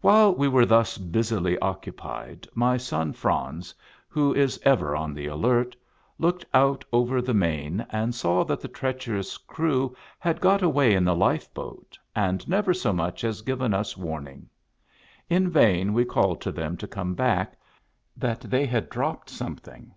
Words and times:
While 0.00 0.34
we 0.34 0.48
were 0.48 0.64
thus 0.64 0.96
busily 0.96 1.58
occupied, 1.58 2.48
my 2.54 2.78
son 2.78 3.12
Franz, 3.12 3.74
who 4.08 4.32
is 4.32 4.58
ever 4.64 4.96
on 4.96 5.12
the 5.12 5.26
alert, 5.26 5.76
looked 6.18 6.46
out 6.54 6.86
over 6.90 7.20
the 7.20 7.34
main 7.34 7.84
and 7.90 8.14
saw 8.14 8.44
that 8.46 8.60
the 8.62 8.68
treacherous 8.68 9.36
crew 9.36 9.94
had 10.18 10.40
got 10.40 10.62
away 10.62 10.94
in 10.94 11.04
the 11.04 11.14
life 11.14 11.52
boat, 11.52 11.98
and 12.16 12.48
never 12.48 12.72
so 12.72 12.94
much 12.94 13.24
as 13.24 13.42
given 13.42 13.74
us 13.74 13.94
warning. 13.94 14.48
In 15.28 15.50
vain 15.50 15.92
we 15.92 16.06
called 16.06 16.40
to 16.40 16.50
them 16.50 16.78
to 16.78 16.88
come 16.88 17.12
back, 17.12 17.58
that 18.16 18.40
they 18.40 18.64
had 18.64 18.88
dropped 18.88 19.28
something. 19.28 19.92